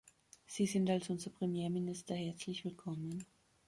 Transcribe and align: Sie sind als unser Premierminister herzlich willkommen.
Sie 0.47 0.65
sind 0.65 0.89
als 0.89 1.11
unser 1.11 1.29
Premierminister 1.29 2.15
herzlich 2.15 2.65
willkommen. 2.65 3.23